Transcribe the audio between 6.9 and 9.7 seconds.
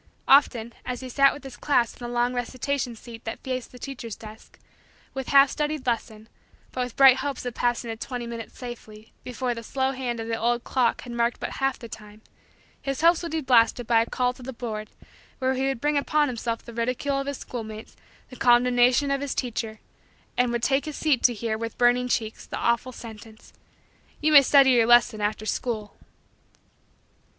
bright hopes of passing the twenty minutes safely, before the